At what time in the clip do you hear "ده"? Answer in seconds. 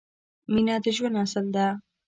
1.55-1.67